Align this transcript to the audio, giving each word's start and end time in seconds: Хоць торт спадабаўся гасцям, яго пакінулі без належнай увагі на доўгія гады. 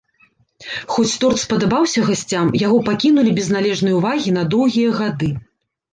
Хоць 0.93 1.17
торт 1.23 1.41
спадабаўся 1.41 1.99
гасцям, 2.09 2.47
яго 2.65 2.77
пакінулі 2.89 3.35
без 3.41 3.53
належнай 3.57 3.93
увагі 3.99 4.37
на 4.39 4.43
доўгія 4.55 4.89
гады. 5.01 5.29